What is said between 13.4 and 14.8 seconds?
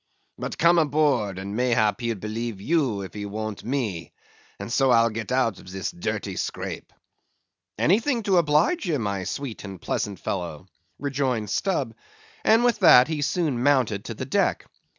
mounted to the deck.